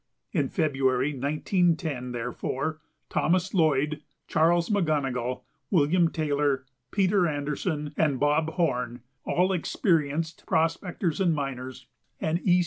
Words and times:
In 0.31 0.49
February 0.49 1.11
1910, 1.13 2.11
therefore, 2.11 2.79
Thomas 3.07 3.53
Lloyd, 3.53 4.01
Charles 4.27 4.69
McGonogill, 4.71 5.43
William 5.69 6.09
Taylor, 6.09 6.65
Peter 6.89 7.27
Anderson, 7.27 7.93
and 7.95 8.19
Bob 8.19 8.53
Horne, 8.53 9.01
all 9.25 9.53
experienced 9.53 10.43
prospectors 10.47 11.21
and 11.21 11.35
miners, 11.35 11.85
and 12.19 12.39
E. 12.43 12.59